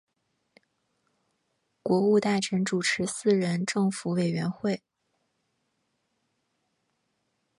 [1.83, 4.81] 国务大臣主持四人政府委员会。